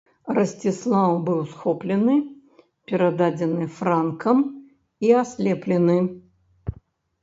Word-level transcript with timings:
Расціслаў 0.35 1.11
быў 1.27 1.39
схоплены, 1.51 2.15
перададзены 2.87 3.71
франкам 3.79 4.37
і 5.07 5.17
аслеплены. 5.23 6.05